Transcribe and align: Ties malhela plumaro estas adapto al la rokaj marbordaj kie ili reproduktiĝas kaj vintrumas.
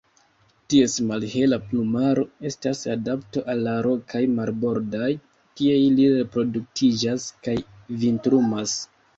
Ties 0.73 0.93
malhela 1.09 1.59
plumaro 1.65 2.23
estas 2.51 2.81
adapto 2.95 3.43
al 3.53 3.61
la 3.69 3.75
rokaj 3.89 4.23
marbordaj 4.39 5.11
kie 5.61 5.77
ili 5.85 6.09
reproduktiĝas 6.17 7.31
kaj 7.47 7.59
vintrumas. 8.07 8.77